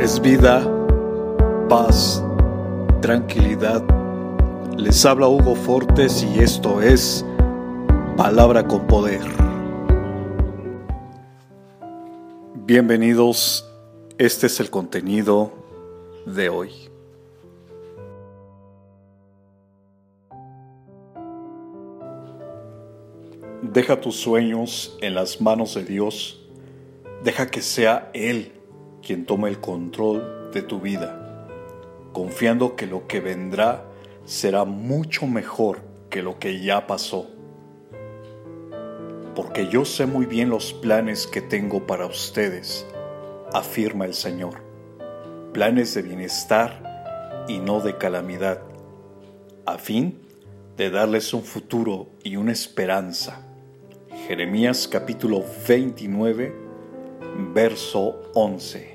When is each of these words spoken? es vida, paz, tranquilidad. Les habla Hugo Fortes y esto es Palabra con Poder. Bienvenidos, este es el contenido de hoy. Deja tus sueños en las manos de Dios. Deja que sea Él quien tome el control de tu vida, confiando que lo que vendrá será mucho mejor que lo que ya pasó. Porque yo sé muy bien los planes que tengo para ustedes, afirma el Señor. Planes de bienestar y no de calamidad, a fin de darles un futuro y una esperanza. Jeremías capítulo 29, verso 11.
es 0.00 0.20
vida, 0.20 0.66
paz, 1.68 2.22
tranquilidad. 3.00 3.82
Les 4.76 5.04
habla 5.06 5.28
Hugo 5.28 5.54
Fortes 5.54 6.22
y 6.22 6.40
esto 6.40 6.82
es 6.82 7.24
Palabra 8.16 8.66
con 8.66 8.86
Poder. 8.86 9.22
Bienvenidos, 12.66 13.70
este 14.18 14.46
es 14.46 14.58
el 14.58 14.70
contenido 14.70 15.52
de 16.26 16.48
hoy. 16.48 16.70
Deja 23.62 24.00
tus 24.00 24.16
sueños 24.16 24.98
en 25.00 25.14
las 25.14 25.40
manos 25.40 25.74
de 25.74 25.84
Dios. 25.84 26.40
Deja 27.22 27.50
que 27.50 27.62
sea 27.62 28.10
Él 28.12 28.52
quien 29.04 29.26
tome 29.26 29.48
el 29.48 29.60
control 29.60 30.50
de 30.52 30.62
tu 30.62 30.80
vida, 30.80 31.46
confiando 32.12 32.74
que 32.74 32.86
lo 32.86 33.06
que 33.06 33.20
vendrá 33.20 33.84
será 34.24 34.64
mucho 34.64 35.26
mejor 35.26 35.80
que 36.10 36.22
lo 36.22 36.38
que 36.38 36.60
ya 36.60 36.86
pasó. 36.86 37.28
Porque 39.34 39.68
yo 39.68 39.84
sé 39.84 40.06
muy 40.06 40.26
bien 40.26 40.48
los 40.48 40.72
planes 40.72 41.26
que 41.26 41.40
tengo 41.40 41.86
para 41.86 42.06
ustedes, 42.06 42.86
afirma 43.52 44.06
el 44.06 44.14
Señor. 44.14 44.62
Planes 45.52 45.94
de 45.94 46.02
bienestar 46.02 47.44
y 47.48 47.58
no 47.58 47.80
de 47.80 47.98
calamidad, 47.98 48.62
a 49.66 49.78
fin 49.78 50.20
de 50.76 50.90
darles 50.90 51.34
un 51.34 51.42
futuro 51.42 52.08
y 52.22 52.36
una 52.36 52.52
esperanza. 52.52 53.46
Jeremías 54.26 54.88
capítulo 54.88 55.44
29, 55.68 56.54
verso 57.52 58.22
11. 58.34 58.94